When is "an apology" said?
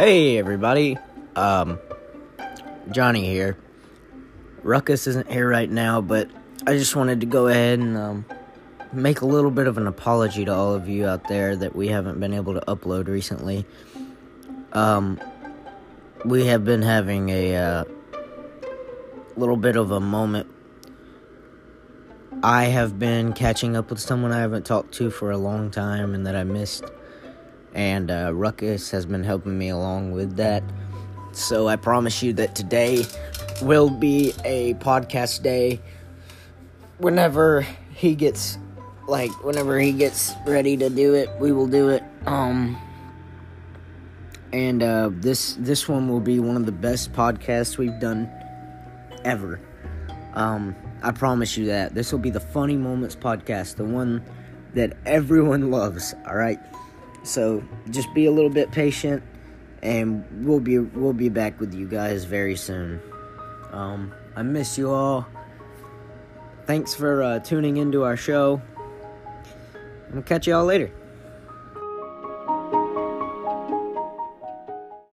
9.76-10.46